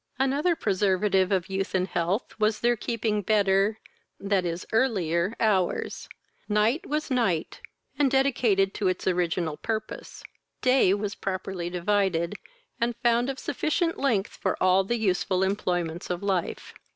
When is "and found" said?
12.79-13.29